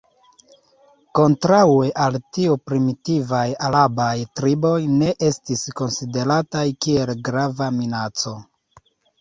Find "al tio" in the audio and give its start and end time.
2.05-2.55